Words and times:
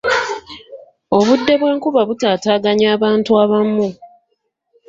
Obudde 1.17 1.53
bw'enkuba 1.59 2.01
butaataaganya 2.09 2.87
abantu 2.95 3.31
abamu. 3.43 3.87